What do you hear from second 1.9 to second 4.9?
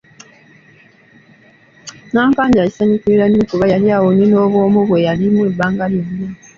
Nnankanja yakisanyukira nnyo kuba yali awonye n’obwomu